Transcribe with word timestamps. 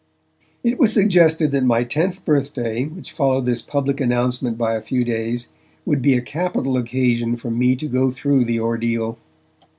It 0.63 0.79
was 0.79 0.91
suggested 0.91 1.51
that 1.51 1.63
my 1.63 1.83
tenth 1.83 2.25
birthday, 2.25 2.85
which 2.85 3.11
followed 3.11 3.45
this 3.45 3.61
public 3.61 4.01
announcement 4.01 4.57
by 4.57 4.73
a 4.73 4.81
few 4.81 5.03
days, 5.05 5.49
would 5.85 6.01
be 6.01 6.15
a 6.15 6.23
capital 6.23 6.75
occasion 6.75 7.37
for 7.37 7.51
me 7.51 7.75
to 7.75 7.87
go 7.87 8.09
through 8.09 8.45
the 8.45 8.59
ordeal. 8.59 9.19